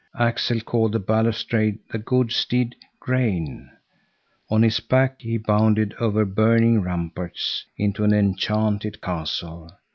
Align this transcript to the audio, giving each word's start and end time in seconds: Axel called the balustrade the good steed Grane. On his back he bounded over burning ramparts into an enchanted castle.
Axel 0.17 0.61
called 0.61 0.93
the 0.93 0.99
balustrade 0.99 1.77
the 1.91 1.99
good 1.99 2.31
steed 2.31 2.75
Grane. 2.99 3.69
On 4.49 4.63
his 4.63 4.79
back 4.79 5.21
he 5.21 5.37
bounded 5.37 5.93
over 5.99 6.25
burning 6.25 6.81
ramparts 6.81 7.65
into 7.77 8.03
an 8.03 8.11
enchanted 8.11 8.99
castle. 8.99 9.69